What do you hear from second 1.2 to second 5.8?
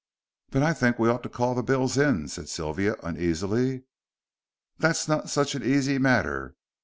to call the bills in," said Sylvia, uneasily. "That's not such an